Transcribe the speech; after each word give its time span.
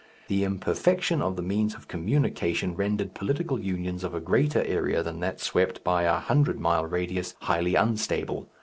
The 0.29 0.43
imperfection 0.43 1.21
of 1.21 1.35
the 1.35 1.43
means 1.43 1.75
of 1.75 1.87
communication 1.87 2.73
rendered 2.75 3.13
political 3.13 3.59
unions 3.59 4.03
of 4.03 4.15
a 4.15 4.19
greater 4.19 4.63
area 4.63 5.03
than 5.03 5.19
that 5.19 5.39
swept 5.39 5.83
by 5.83 6.05
a 6.05 6.17
hundred 6.17 6.59
mile 6.59 6.87
radius 6.87 7.35
highly 7.41 7.75
unstable. 7.75 8.49